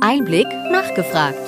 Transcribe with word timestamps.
Einblick 0.00 0.46
nachgefragt. 0.70 1.38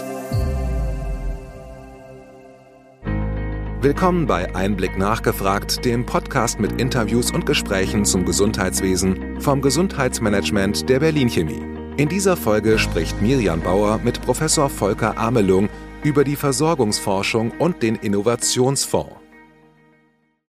Willkommen 3.82 4.26
bei 4.26 4.54
Einblick 4.54 4.96
nachgefragt, 4.96 5.84
dem 5.84 6.06
Podcast 6.06 6.58
mit 6.58 6.80
Interviews 6.80 7.30
und 7.30 7.44
Gesprächen 7.44 8.06
zum 8.06 8.24
Gesundheitswesen 8.24 9.40
vom 9.40 9.60
Gesundheitsmanagement 9.60 10.88
der 10.88 11.00
Berlin 11.00 11.28
Chemie. 11.28 11.62
In 11.98 12.08
dieser 12.08 12.36
Folge 12.36 12.78
spricht 12.78 13.20
Miriam 13.20 13.60
Bauer 13.60 13.98
mit 13.98 14.22
Professor 14.22 14.70
Volker 14.70 15.18
Amelung 15.18 15.68
über 16.02 16.24
die 16.24 16.36
Versorgungsforschung 16.36 17.52
und 17.58 17.82
den 17.82 17.96
Innovationsfonds. 17.96 19.12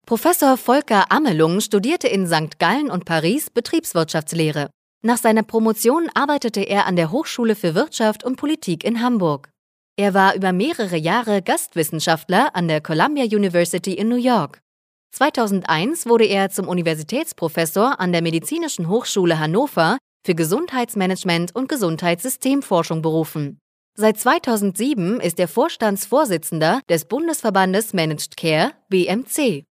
Professor 0.07 0.57
Volker 0.57 1.11
Amelung 1.11 1.61
studierte 1.61 2.09
in 2.09 2.27
St. 2.27 2.59
Gallen 2.59 2.91
und 2.91 3.05
Paris 3.05 3.51
Betriebswirtschaftslehre. 3.51 4.71
Nach 5.03 5.17
seiner 5.17 5.43
Promotion 5.43 6.11
arbeitete 6.15 6.61
er 6.61 6.87
an 6.87 6.95
der 6.95 7.11
Hochschule 7.11 7.57
für 7.57 7.75
Wirtschaft 7.75 8.23
und 8.23 8.37
Politik 8.37 8.85
in 8.85 9.01
Hamburg. 9.01 9.51
Er 9.97 10.13
war 10.13 10.35
über 10.35 10.53
mehrere 10.53 10.97
Jahre 10.97 11.41
Gastwissenschaftler 11.43 12.55
an 12.55 12.69
der 12.69 12.81
Columbia 12.83 13.25
University 13.25 13.95
in 13.95 14.09
New 14.09 14.17
York. 14.17 14.61
2001 15.13 16.07
wurde 16.07 16.27
er 16.27 16.51
zum 16.51 16.69
Universitätsprofessor 16.69 17.99
an 17.99 18.13
der 18.13 18.23
Medizinischen 18.23 18.89
Hochschule 18.89 19.39
Hannover 19.39 19.99
für 20.25 20.35
Gesundheitsmanagement 20.35 21.55
und 21.55 21.69
Gesundheitssystemforschung 21.69 23.01
berufen. 23.01 23.59
Seit 23.97 24.19
2007 24.19 25.19
ist 25.21 25.41
er 25.41 25.49
Vorstandsvorsitzender 25.49 26.81
des 26.89 27.07
Bundesverbandes 27.07 27.93
Managed 27.93 28.37
Care 28.37 28.73
BMC. 28.89 29.65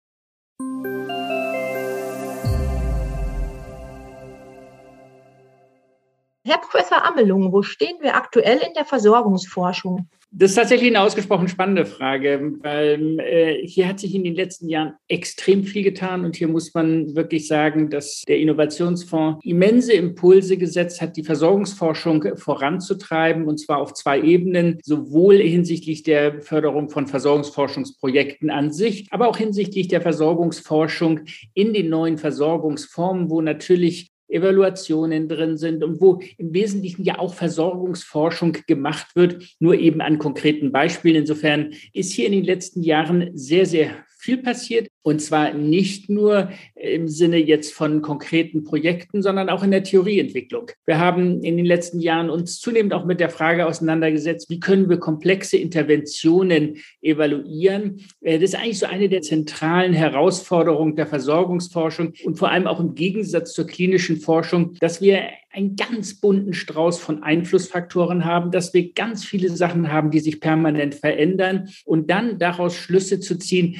Herr 6.48 6.59
Professor 6.59 7.05
Amelung, 7.05 7.52
wo 7.52 7.61
stehen 7.61 7.98
wir 8.01 8.16
aktuell 8.16 8.56
in 8.66 8.73
der 8.75 8.87
Versorgungsforschung? 8.87 10.09
Das 10.30 10.51
ist 10.51 10.56
tatsächlich 10.56 10.89
eine 10.89 11.02
ausgesprochen 11.02 11.48
spannende 11.48 11.84
Frage, 11.84 12.53
weil 12.61 13.19
äh, 13.20 13.67
hier 13.67 13.86
hat 13.86 14.00
sich 14.00 14.14
in 14.14 14.25
den 14.25 14.34
letzten 14.34 14.69
Jahren 14.69 14.95
extrem 15.08 15.64
viel 15.64 15.83
getan 15.83 16.25
und 16.25 16.36
hier 16.36 16.48
muss 16.48 16.73
man 16.73 17.14
wirklich 17.14 17.47
sagen, 17.48 17.91
dass 17.91 18.23
der 18.28 18.39
Innovationsfonds 18.39 19.45
immense 19.45 19.92
Impulse 19.92 20.56
gesetzt 20.56 21.03
hat, 21.03 21.19
die 21.19 21.23
Versorgungsforschung 21.23 22.36
voranzutreiben 22.36 23.47
und 23.47 23.58
zwar 23.58 23.78
auf 23.78 23.92
zwei 23.92 24.20
Ebenen, 24.20 24.78
sowohl 24.83 25.36
hinsichtlich 25.36 26.03
der 26.03 26.41
Förderung 26.41 26.89
von 26.89 27.06
Versorgungsforschungsprojekten 27.06 28.48
an 28.48 28.73
sich, 28.73 29.06
aber 29.11 29.28
auch 29.28 29.36
hinsichtlich 29.36 29.89
der 29.89 30.01
Versorgungsforschung 30.01 31.20
in 31.53 31.75
den 31.75 31.91
neuen 31.91 32.17
Versorgungsformen, 32.17 33.28
wo 33.28 33.42
natürlich 33.42 34.11
Evaluationen 34.29 35.29
drin 35.29 35.57
sind 35.57 35.83
und 35.83 36.01
wo 36.01 36.21
im 36.37 36.53
Wesentlichen 36.53 37.05
ja 37.05 37.19
auch 37.19 37.34
Versorgungsforschung 37.34 38.57
gemacht 38.67 39.15
wird, 39.15 39.57
nur 39.59 39.75
eben 39.75 40.01
an 40.01 40.19
konkreten 40.19 40.70
Beispielen. 40.73 41.17
Insofern 41.17 41.73
ist 41.93 42.12
hier 42.12 42.27
in 42.27 42.33
den 42.33 42.45
letzten 42.45 42.83
Jahren 42.83 43.31
sehr, 43.35 43.67
sehr 43.67 43.91
viel 44.19 44.38
passiert. 44.38 44.88
Und 45.02 45.22
zwar 45.22 45.55
nicht 45.55 46.11
nur 46.11 46.50
im 46.74 47.08
Sinne 47.08 47.38
jetzt 47.38 47.72
von 47.72 48.02
konkreten 48.02 48.62
Projekten, 48.62 49.22
sondern 49.22 49.48
auch 49.48 49.62
in 49.62 49.70
der 49.70 49.83
Theorieentwicklung. 49.83 50.70
Wir 50.84 50.98
haben 50.98 51.42
in 51.42 51.56
den 51.56 51.64
letzten 51.64 52.00
Jahren 52.00 52.28
uns 52.28 52.61
zunehmend 52.61 52.92
auch 52.92 53.06
mit 53.06 53.20
der 53.20 53.30
Frage 53.30 53.64
auseinandergesetzt, 53.64 54.50
wie 54.50 54.61
können 54.61 54.91
wir 54.91 54.98
komplexe 54.98 55.56
Interventionen 55.56 56.77
evaluieren. 57.00 58.00
Äh, 58.20 58.39
das 58.39 58.50
ist 58.50 58.56
eigentlich 58.56 58.80
so 58.80 58.86
eine 58.86 59.08
der 59.08 59.22
zentralen 59.22 59.94
Herausforderungen 59.94 60.96
der 60.96 61.06
Versorgungsforschung 61.06 62.12
und 62.24 62.36
vor 62.36 62.50
allem 62.50 62.66
auch 62.66 62.80
im 62.80 62.94
Gegensatz 62.94 63.55
zur 63.55 63.66
klinischen 63.66 64.19
Forschung, 64.19 64.74
dass 64.80 65.00
wir 65.00 65.22
einen 65.50 65.77
ganz 65.77 66.20
bunten 66.20 66.52
Strauß 66.52 67.00
von 67.00 67.22
Einflussfaktoren 67.22 68.24
haben, 68.24 68.50
dass 68.50 68.74
wir 68.74 68.92
ganz 68.92 69.24
viele 69.24 69.48
Sachen 69.50 69.91
haben, 69.91 70.11
die 70.11 70.20
sich 70.20 70.41
permanent 70.41 70.94
verändern 70.94 71.69
und 71.84 72.11
dann 72.11 72.39
daraus 72.39 72.77
Schlüsse 72.77 73.19
zu 73.19 73.39
ziehen, 73.39 73.77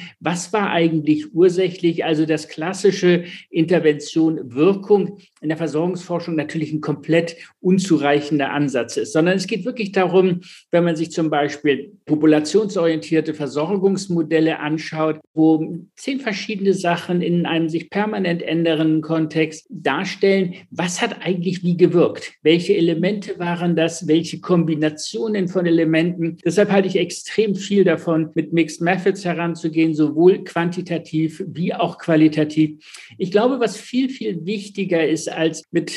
war 0.53 0.69
eigentlich 0.69 1.33
ursächlich, 1.33 2.05
also 2.05 2.25
das 2.25 2.47
klassische 2.47 3.23
Intervention 3.49 4.53
Wirkung 4.53 5.17
in 5.41 5.49
der 5.49 5.57
Versorgungsforschung 5.57 6.35
natürlich 6.35 6.71
ein 6.71 6.81
komplett 6.81 7.35
unzureichender 7.61 8.51
Ansatz 8.51 8.97
ist, 8.97 9.13
sondern 9.13 9.37
es 9.37 9.47
geht 9.47 9.65
wirklich 9.65 9.91
darum, 9.91 10.41
wenn 10.69 10.83
man 10.83 10.95
sich 10.95 11.11
zum 11.11 11.29
Beispiel 11.29 11.93
populationsorientierte 12.05 13.33
Versorgungsmodelle 13.33 14.59
anschaut, 14.59 15.19
wo 15.33 15.79
zehn 15.95 16.19
verschiedene 16.19 16.73
Sachen 16.73 17.21
in 17.21 17.45
einem 17.45 17.69
sich 17.69 17.89
permanent 17.89 18.43
ändernden 18.43 19.01
Kontext 19.01 19.65
darstellen, 19.69 20.55
was 20.69 21.01
hat 21.01 21.25
eigentlich 21.25 21.63
wie 21.63 21.77
gewirkt? 21.77 22.33
Welche 22.43 22.75
Elemente 22.75 23.39
waren 23.39 23.75
das? 23.75 24.07
Welche 24.07 24.41
Kombinationen 24.41 25.47
von 25.47 25.65
Elementen? 25.65 26.37
Deshalb 26.45 26.71
halte 26.71 26.87
ich 26.87 26.97
extrem 26.97 27.55
viel 27.55 27.83
davon, 27.83 28.29
mit 28.35 28.53
Mixed 28.53 28.81
Methods 28.81 29.25
heranzugehen, 29.25 29.93
sowohl 29.93 30.18
quantitativ 30.43 31.43
wie 31.47 31.73
auch 31.73 31.97
qualitativ. 31.97 32.83
Ich 33.17 33.31
glaube, 33.31 33.59
was 33.59 33.77
viel, 33.77 34.09
viel 34.09 34.45
wichtiger 34.45 35.07
ist, 35.07 35.29
als 35.29 35.63
mit, 35.71 35.91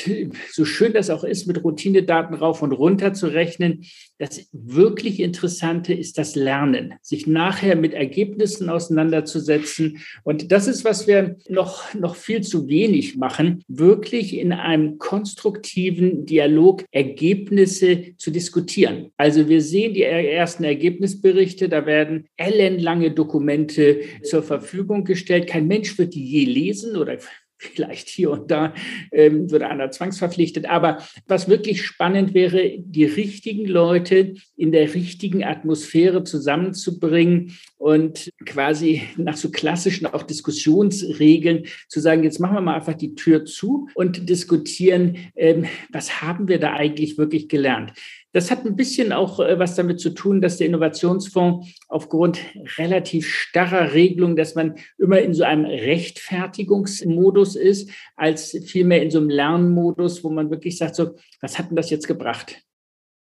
so 0.50 0.64
schön 0.64 0.92
das 0.92 1.10
auch 1.10 1.24
ist, 1.24 1.46
mit 1.46 1.62
Routinedaten 1.62 2.34
rauf 2.34 2.62
und 2.62 2.72
runter 2.72 3.12
zu 3.12 3.26
rechnen. 3.26 3.84
Das 4.18 4.48
wirklich 4.52 5.20
Interessante 5.20 5.92
ist 5.92 6.18
das 6.18 6.36
Lernen, 6.36 6.94
sich 7.02 7.26
nachher 7.26 7.76
mit 7.76 7.92
Ergebnissen 7.92 8.68
auseinanderzusetzen. 8.68 9.98
Und 10.22 10.52
das 10.52 10.68
ist, 10.68 10.84
was 10.84 11.06
wir 11.06 11.36
noch, 11.48 11.92
noch 11.94 12.16
viel 12.16 12.42
zu 12.42 12.68
wenig 12.68 13.16
machen, 13.16 13.64
wirklich 13.68 14.36
in 14.36 14.52
einem 14.52 14.98
konstruktiven 14.98 16.24
Dialog 16.26 16.84
Ergebnisse 16.90 18.16
zu 18.16 18.30
diskutieren. 18.30 19.10
Also 19.16 19.48
wir 19.48 19.60
sehen 19.60 19.94
die 19.94 20.02
ersten 20.02 20.64
Ergebnisberichte, 20.64 21.68
da 21.68 21.86
werden 21.86 22.26
ellenlange 22.36 23.10
Dokumente 23.10 24.00
zur 24.22 24.42
Verfügung 24.42 25.04
gestellt. 25.04 25.46
Kein 25.46 25.66
Mensch 25.66 25.98
wird 25.98 26.14
die 26.14 26.24
je 26.24 26.44
lesen 26.44 26.96
oder 26.96 27.18
vielleicht 27.62 28.08
hier 28.08 28.30
und 28.30 28.50
da 28.50 28.74
ähm, 29.12 29.50
würde 29.50 29.68
einer 29.68 29.90
zwangsverpflichtet. 29.90 30.66
Aber 30.66 30.98
was 31.26 31.48
wirklich 31.48 31.82
spannend 31.82 32.34
wäre, 32.34 32.78
die 32.78 33.04
richtigen 33.04 33.66
Leute 33.66 34.34
in 34.56 34.72
der 34.72 34.92
richtigen 34.94 35.44
Atmosphäre 35.44 36.24
zusammenzubringen 36.24 37.56
und 37.78 38.30
quasi 38.44 39.02
nach 39.16 39.36
so 39.36 39.50
klassischen 39.50 40.06
auch 40.06 40.22
Diskussionsregeln 40.22 41.66
zu 41.88 42.00
sagen, 42.00 42.24
jetzt 42.24 42.40
machen 42.40 42.56
wir 42.56 42.60
mal 42.60 42.74
einfach 42.74 42.94
die 42.94 43.14
Tür 43.14 43.44
zu 43.44 43.88
und 43.94 44.28
diskutieren, 44.28 45.16
ähm, 45.36 45.66
was 45.90 46.22
haben 46.22 46.48
wir 46.48 46.58
da 46.58 46.72
eigentlich 46.72 47.18
wirklich 47.18 47.48
gelernt. 47.48 47.92
Das 48.34 48.50
hat 48.50 48.64
ein 48.64 48.76
bisschen 48.76 49.12
auch 49.12 49.40
äh, 49.40 49.58
was 49.58 49.74
damit 49.74 50.00
zu 50.00 50.10
tun, 50.10 50.40
dass 50.40 50.56
der 50.56 50.66
Innovationsfonds 50.66 51.68
aufgrund 51.88 52.40
relativ 52.78 53.28
starrer 53.28 53.92
Regelungen, 53.92 54.36
dass 54.36 54.54
man 54.54 54.76
immer 54.98 55.20
in 55.20 55.34
so 55.34 55.44
einem 55.44 55.66
Rechtfertigungsmodus 55.66 57.56
ist, 57.56 57.90
als 58.16 58.56
vielmehr 58.64 59.02
in 59.02 59.10
so 59.10 59.18
einem 59.18 59.28
Lernmodus, 59.28 60.24
wo 60.24 60.30
man 60.30 60.50
wirklich 60.50 60.78
sagt, 60.78 60.96
so, 60.96 61.14
was 61.40 61.58
hat 61.58 61.68
denn 61.68 61.76
das 61.76 61.90
jetzt 61.90 62.08
gebracht? 62.08 62.62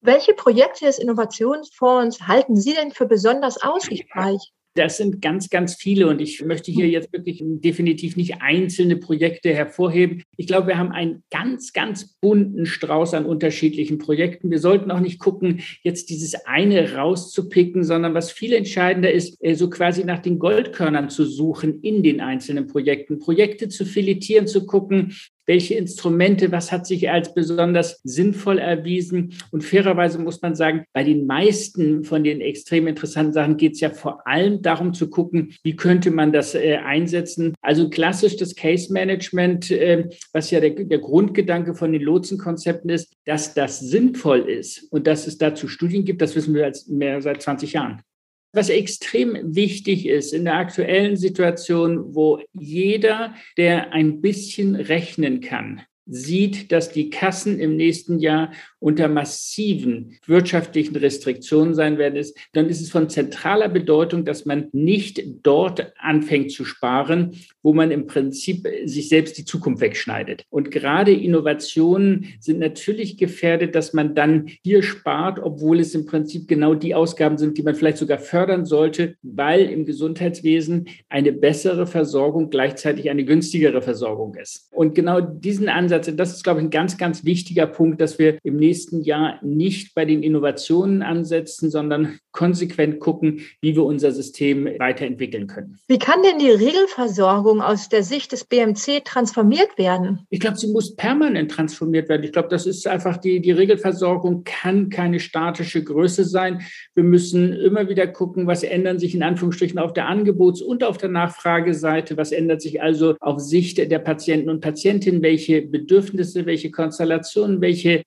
Welche 0.03 0.33
Projekte 0.33 0.87
des 0.87 0.99
Innovationsfonds 0.99 2.27
halten 2.27 2.57
Sie 2.57 2.73
denn 2.73 2.93
für 2.93 3.07
besonders 3.07 3.63
aussichtsreich? 3.63 4.53
Das 4.75 4.99
sind 4.99 5.21
ganz, 5.21 5.51
ganz 5.51 5.75
viele 5.75 6.07
und 6.09 6.21
ich 6.21 6.45
möchte 6.45 6.71
hier 6.71 6.89
jetzt 6.89 7.13
wirklich 7.13 7.43
definitiv 7.43 8.17
nicht 8.17 8.41
einzelne 8.41 8.97
Projekte 8.97 9.53
hervorheben. 9.53 10.23
Ich 10.37 10.47
glaube, 10.47 10.69
wir 10.69 10.79
haben 10.79 10.93
einen 10.93 11.25
ganz, 11.31 11.73
ganz 11.73 12.17
bunten 12.21 12.67
Strauß 12.67 13.15
an 13.15 13.27
unterschiedlichen 13.27 13.99
Projekten. 13.99 14.51
Wir 14.51 14.61
sollten 14.61 14.91
auch 14.91 15.01
nicht 15.01 15.19
gucken, 15.19 15.61
jetzt 15.83 16.09
dieses 16.11 16.35
eine 16.47 16.95
rauszupicken, 16.95 17.83
sondern 17.83 18.15
was 18.15 18.31
viel 18.31 18.53
entscheidender 18.53 19.11
ist, 19.11 19.37
äh, 19.43 19.55
so 19.55 19.69
quasi 19.69 20.05
nach 20.05 20.21
den 20.21 20.39
Goldkörnern 20.39 21.11
zu 21.11 21.25
suchen 21.25 21.81
in 21.83 22.03
den 22.03 22.21
einzelnen 22.21 22.67
Projekten, 22.67 23.19
Projekte 23.19 23.69
zu 23.69 23.85
filetieren, 23.85 24.47
zu 24.47 24.67
gucken, 24.67 25.15
welche 25.51 25.75
Instrumente, 25.75 26.53
was 26.53 26.71
hat 26.71 26.87
sich 26.87 27.11
als 27.11 27.35
besonders 27.35 28.01
sinnvoll 28.05 28.59
erwiesen. 28.59 29.35
Und 29.51 29.65
fairerweise 29.65 30.21
muss 30.21 30.41
man 30.41 30.55
sagen, 30.55 30.85
bei 30.93 31.03
den 31.03 31.27
meisten 31.27 32.05
von 32.05 32.23
den 32.23 32.41
extrem 32.41 32.87
interessanten 32.87 33.33
Sachen 33.33 33.57
geht 33.57 33.73
es 33.73 33.81
ja 33.81 33.91
vor 33.91 34.25
allem 34.29 34.63
darum 34.63 34.95
zu 34.95 35.11
gucken, 35.11 35.53
wie 35.65 35.75
könnte 35.75 36.13
man 36.13 36.33
das 36.33 36.55
äh, 36.55 36.77
einsetzen. 36.77 37.55
Also 37.63 37.91
klassisch 37.91 38.37
das 38.37 38.55
Case 38.55 38.93
Management, 38.93 39.73
äh, 39.73 40.09
was 40.33 40.53
ja 40.53 40.61
der, 40.61 40.71
der 40.71 40.99
Grundgedanke 40.99 41.75
von 41.75 41.91
den 41.91 42.03
Lotsenkonzepten 42.03 42.89
ist, 42.89 43.13
dass 43.25 43.53
das 43.53 43.81
sinnvoll 43.81 44.49
ist 44.49 44.87
und 44.93 45.09
dass 45.09 45.27
es 45.27 45.37
dazu 45.37 45.67
Studien 45.67 46.05
gibt, 46.05 46.23
das 46.23 46.37
wissen 46.37 46.55
wir 46.55 46.65
als 46.65 46.87
mehr 46.87 47.21
seit 47.21 47.43
20 47.43 47.73
Jahren. 47.73 48.03
Was 48.53 48.69
extrem 48.69 49.55
wichtig 49.55 50.07
ist 50.07 50.33
in 50.33 50.45
der 50.45 50.57
aktuellen 50.57 51.17
Situation, 51.17 52.15
wo 52.15 52.41
jeder, 52.53 53.35
der 53.57 53.93
ein 53.93 54.21
bisschen 54.21 54.75
rechnen 54.75 55.41
kann, 55.41 55.83
sieht, 56.07 56.73
dass 56.73 56.91
die 56.91 57.11
Kassen 57.11 57.61
im 57.61 57.77
nächsten 57.77 58.19
Jahr 58.19 58.53
unter 58.81 59.09
massiven 59.09 60.19
wirtschaftlichen 60.27 60.97
Restriktionen 60.97 61.75
sein 61.75 61.99
werden, 61.99 62.21
dann 62.53 62.69
ist 62.69 62.81
es 62.81 62.91
von 62.91 63.09
zentraler 63.09 63.69
Bedeutung, 63.69 64.25
dass 64.25 64.47
man 64.47 64.69
nicht 64.73 65.23
dort 65.43 65.93
anfängt 65.99 66.51
zu 66.51 66.65
sparen, 66.65 67.37
wo 67.63 67.73
man 67.73 67.91
im 67.91 68.07
Prinzip 68.07 68.67
sich 68.85 69.09
selbst 69.09 69.39
die 69.39 69.45
Zukunft 69.45 69.83
wegschneidet. 69.83 70.45
Und 70.51 70.71
gerade 70.71 71.13
Innovationen 71.13 72.27
sind 72.41 72.59
natürlich 72.59 73.17
gefährdet, 73.19 73.75
dass 73.75 73.93
man 73.93 74.15
dann 74.15 74.49
hier 74.65 74.83
spart, 74.83 75.39
obwohl 75.39 75.79
es 75.79 75.95
im 75.95 76.07
Prinzip 76.07 76.49
genau 76.49 76.75
die 76.75 76.95
Ausgaben 76.95 77.39
sind, 77.39 77.59
die 77.59 77.63
man 77.63 77.75
vielleicht 77.75 77.99
sogar 77.99 78.19
fördern 78.19 78.65
sollte, 78.65 79.15
weil 79.23 79.67
im 79.67 79.85
Gesundheitswesen 79.85 80.89
eine 81.09 81.33
bessere 81.33 81.87
Versorgung 81.87 82.49
gleichzeitig 82.51 83.11
eine 83.11 83.25
günstigere 83.25 83.83
Versorgung 83.83 84.35
ist. 84.37 84.69
Und 84.73 84.95
genau 84.95 85.21
diesen 85.21 85.69
Ansatz, 85.69 86.11
das 86.15 86.35
ist, 86.35 86.45
glaube 86.45 86.61
ich, 86.61 86.67
ein 86.67 86.71
ganz, 86.71 86.97
ganz 86.97 87.25
wichtiger 87.25 87.67
Punkt, 87.67 88.01
dass 88.01 88.19
wir 88.19 88.39
im 88.43 88.57
nächsten 88.57 88.70
Jahr 89.03 89.39
nicht 89.43 89.95
bei 89.95 90.05
den 90.05 90.23
Innovationen 90.23 91.03
ansetzen, 91.03 91.71
sondern 91.71 92.19
konsequent 92.33 93.01
gucken, 93.01 93.41
wie 93.61 93.75
wir 93.75 93.85
unser 93.85 94.13
System 94.13 94.67
weiterentwickeln 94.79 95.47
können. 95.47 95.79
Wie 95.89 95.99
kann 95.99 96.23
denn 96.23 96.39
die 96.39 96.51
Regelversorgung 96.51 97.61
aus 97.61 97.89
der 97.89 98.03
Sicht 98.03 98.33
des 98.33 98.45
BMC 98.45 99.05
transformiert 99.05 99.77
werden? 99.77 100.21
Ich 100.31 100.41
glaube, 100.41 100.57
sie 100.57 100.69
muss 100.69 100.95
permanent 100.95 101.51
transformiert 101.51 102.09
werden. 102.09 102.23
Ich 102.23 102.33
glaube, 102.33 102.49
das 102.49 102.67
ist 102.67 102.87
einfach 102.87 103.17
die, 103.17 103.41
die 103.41 103.51
Regelversorgung 103.51 104.45
kann 104.45 104.91
keine 104.91 105.19
statische 105.19 105.83
Größe 105.83 106.25
sein. 106.25 106.63
Wir 106.95 107.05
müssen 107.05 107.53
immer 107.53 107.89
wieder 107.89 108.07
gucken, 108.07 108.47
was 108.47 108.63
ändern 108.63 108.99
sich 108.99 109.15
in 109.15 109.23
Anführungsstrichen 109.23 109.79
auf 109.79 109.93
der 109.93 110.09
Angebots- 110.09 110.63
und 110.63 110.85
auf 110.85 110.99
der 110.99 111.09
Nachfrageseite, 111.09 112.17
was 112.17 112.33
ändert 112.33 112.63
sich 112.63 112.81
also 112.81 113.17
auf 113.21 113.41
Sicht 113.41 113.79
der 113.79 113.99
Patienten 113.99 114.51
und 114.51 114.61
Patientinnen, 114.61 115.23
welche 115.23 115.63
Bedürfnisse, 115.63 116.47
welche 116.47 116.71
Konstellationen, 116.71 117.61
welche 117.61 118.03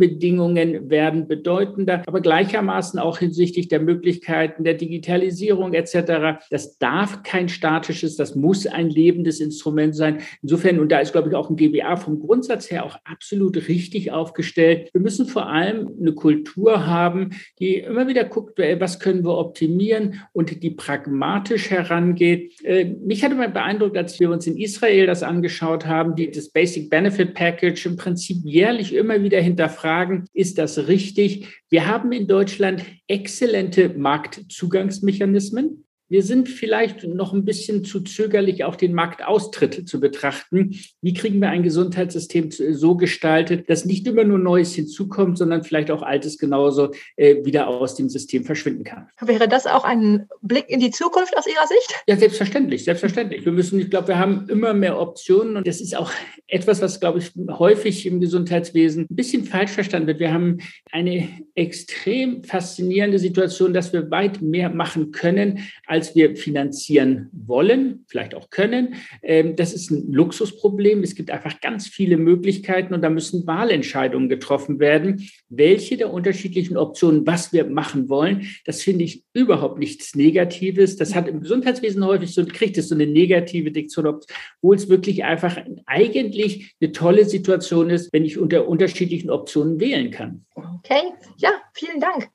Rahmenbedingungen 0.00 0.88
werden 0.88 1.28
bedeutender, 1.28 2.02
aber 2.06 2.20
gleichermaßen 2.20 2.98
auch 2.98 3.18
hinsichtlich 3.18 3.68
der 3.68 3.80
Möglichkeiten 3.80 4.64
der 4.64 4.74
Digitalisierung 4.74 5.74
etc. 5.74 6.40
Das 6.50 6.78
darf 6.78 7.22
kein 7.22 7.48
statisches, 7.48 8.16
das 8.16 8.34
muss 8.34 8.66
ein 8.66 8.88
lebendes 8.88 9.40
Instrument 9.40 9.94
sein. 9.94 10.20
Insofern, 10.42 10.80
und 10.80 10.90
da 10.90 11.00
ist, 11.00 11.12
glaube 11.12 11.28
ich, 11.28 11.34
auch 11.34 11.50
ein 11.50 11.56
GBA 11.56 11.96
vom 11.96 12.20
Grundsatz 12.20 12.70
her 12.70 12.84
auch 12.84 12.96
absolut 13.04 13.68
richtig 13.68 14.10
aufgestellt. 14.10 14.88
Wir 14.92 15.00
müssen 15.00 15.26
vor 15.26 15.48
allem 15.48 15.90
eine 16.00 16.12
Kultur 16.12 16.86
haben, 16.86 17.30
die 17.58 17.76
immer 17.76 18.08
wieder 18.08 18.24
guckt, 18.24 18.58
was 18.78 19.00
können 19.00 19.24
wir 19.24 19.36
optimieren 19.36 20.20
und 20.32 20.62
die 20.62 20.70
pragmatisch 20.70 21.70
herangeht. 21.70 22.54
Äh, 22.64 22.84
mich 22.84 23.22
hatte 23.22 23.34
mal 23.34 23.48
beeindruckt, 23.48 23.96
als 23.96 24.18
wir 24.20 24.30
uns 24.30 24.46
in 24.46 24.56
Israel 24.56 25.06
das 25.06 25.22
angeschaut 25.22 25.86
haben, 25.86 26.14
die 26.14 26.30
das 26.30 26.48
Basic 26.48 26.90
Benefit 26.90 27.34
Package 27.34 27.86
im 27.86 27.96
Prinzip 27.96 28.38
jährlich 28.44 28.94
immer 28.94 29.22
wieder 29.22 29.40
hinterfragen, 29.90 30.26
ist 30.32 30.58
das 30.58 30.88
richtig? 30.88 31.62
Wir 31.68 31.86
haben 31.86 32.12
in 32.12 32.26
Deutschland 32.26 32.84
exzellente 33.06 33.90
Marktzugangsmechanismen. 33.90 35.84
Wir 36.10 36.24
sind 36.24 36.48
vielleicht 36.48 37.04
noch 37.04 37.32
ein 37.32 37.44
bisschen 37.44 37.84
zu 37.84 38.00
zögerlich, 38.00 38.64
auch 38.64 38.74
den 38.74 38.94
Marktaustritt 38.94 39.88
zu 39.88 40.00
betrachten. 40.00 40.76
Wie 41.00 41.14
kriegen 41.14 41.40
wir 41.40 41.50
ein 41.50 41.62
Gesundheitssystem 41.62 42.50
so 42.50 42.96
gestaltet, 42.96 43.70
dass 43.70 43.84
nicht 43.84 44.08
immer 44.08 44.24
nur 44.24 44.38
Neues 44.38 44.74
hinzukommt, 44.74 45.38
sondern 45.38 45.62
vielleicht 45.62 45.88
auch 45.92 46.02
Altes 46.02 46.36
genauso 46.36 46.90
äh, 47.14 47.44
wieder 47.44 47.68
aus 47.68 47.94
dem 47.94 48.08
System 48.08 48.44
verschwinden 48.44 48.82
kann? 48.82 49.06
Wäre 49.20 49.46
das 49.46 49.68
auch 49.68 49.84
ein 49.84 50.26
Blick 50.42 50.68
in 50.68 50.80
die 50.80 50.90
Zukunft 50.90 51.38
aus 51.38 51.46
Ihrer 51.46 51.68
Sicht? 51.68 51.94
Ja, 52.08 52.16
selbstverständlich, 52.16 52.82
selbstverständlich. 52.82 53.44
Wir 53.44 53.52
müssen, 53.52 53.78
ich 53.78 53.88
glaube, 53.88 54.08
wir 54.08 54.18
haben 54.18 54.48
immer 54.48 54.74
mehr 54.74 54.98
Optionen 54.98 55.56
und 55.56 55.68
das 55.68 55.80
ist 55.80 55.96
auch 55.96 56.10
etwas, 56.48 56.82
was, 56.82 56.98
glaube 56.98 57.20
ich, 57.20 57.30
häufig 57.50 58.04
im 58.06 58.20
Gesundheitswesen 58.20 59.06
ein 59.08 59.14
bisschen 59.14 59.44
falsch 59.44 59.70
verstanden 59.70 60.08
wird. 60.08 60.18
Wir 60.18 60.32
haben 60.32 60.58
eine 60.90 61.28
extrem 61.54 62.42
faszinierende 62.42 63.20
Situation, 63.20 63.72
dass 63.72 63.92
wir 63.92 64.10
weit 64.10 64.42
mehr 64.42 64.70
machen 64.70 65.12
können, 65.12 65.60
als 65.86 65.99
als 66.00 66.14
wir 66.14 66.34
finanzieren 66.34 67.28
wollen, 67.32 68.06
vielleicht 68.08 68.34
auch 68.34 68.48
können. 68.48 68.94
Ähm, 69.22 69.54
das 69.54 69.74
ist 69.74 69.90
ein 69.90 70.10
Luxusproblem. 70.10 71.02
Es 71.02 71.14
gibt 71.14 71.30
einfach 71.30 71.60
ganz 71.60 71.88
viele 71.88 72.16
Möglichkeiten 72.16 72.94
und 72.94 73.02
da 73.02 73.10
müssen 73.10 73.46
Wahlentscheidungen 73.46 74.30
getroffen 74.30 74.78
werden. 74.78 75.28
Welche 75.50 75.98
der 75.98 76.10
unterschiedlichen 76.10 76.78
Optionen, 76.78 77.26
was 77.26 77.52
wir 77.52 77.66
machen 77.66 78.08
wollen, 78.08 78.46
das 78.64 78.80
finde 78.80 79.04
ich 79.04 79.24
überhaupt 79.34 79.78
nichts 79.78 80.14
Negatives. 80.14 80.96
Das 80.96 81.14
hat 81.14 81.28
im 81.28 81.42
Gesundheitswesen 81.42 82.02
häufig 82.06 82.32
so, 82.32 82.46
kriegt 82.46 82.78
es 82.78 82.88
so 82.88 82.94
eine 82.94 83.06
negative 83.06 83.70
Diktion, 83.70 84.06
obwohl 84.06 84.76
es 84.76 84.88
wirklich 84.88 85.24
einfach 85.24 85.58
eigentlich 85.84 86.74
eine 86.80 86.92
tolle 86.92 87.26
Situation 87.26 87.90
ist, 87.90 88.10
wenn 88.14 88.24
ich 88.24 88.38
unter 88.38 88.66
unterschiedlichen 88.66 89.28
Optionen 89.28 89.78
wählen 89.80 90.10
kann. 90.10 90.46
Okay, 90.54 91.12
ja, 91.36 91.50
vielen 91.74 92.00
Dank. 92.00 92.30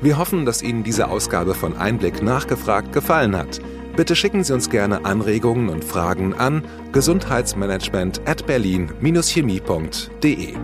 Wir 0.00 0.16
hoffen, 0.18 0.46
dass 0.46 0.62
Ihnen 0.62 0.84
diese 0.84 1.08
Ausgabe 1.08 1.54
von 1.54 1.76
Einblick 1.76 2.22
nachgefragt 2.22 2.92
gefallen 2.92 3.36
hat. 3.36 3.58
Bitte 3.96 4.14
schicken 4.14 4.44
Sie 4.44 4.54
uns 4.54 4.70
gerne 4.70 5.04
Anregungen 5.04 5.70
und 5.70 5.84
Fragen 5.84 6.34
an 6.34 6.62
gesundheitsmanagement 6.92 8.20
at 8.26 8.46
berlin-chemie.de. 8.46 10.54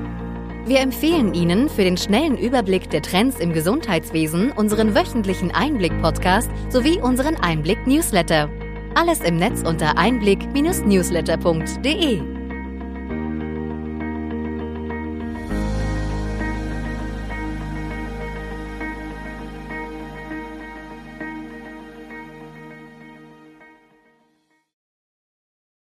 Wir 0.66 0.80
empfehlen 0.80 1.34
Ihnen 1.34 1.68
für 1.68 1.82
den 1.82 1.96
schnellen 1.96 2.38
Überblick 2.38 2.88
der 2.90 3.02
Trends 3.02 3.40
im 3.40 3.52
Gesundheitswesen 3.52 4.52
unseren 4.52 4.94
wöchentlichen 4.94 5.50
Einblick-Podcast 5.50 6.48
sowie 6.70 7.00
unseren 7.02 7.34
Einblick-Newsletter. 7.36 8.48
Alles 8.94 9.20
im 9.20 9.36
Netz 9.36 9.62
unter 9.62 9.98
einblick-newsletter.de. 9.98 12.33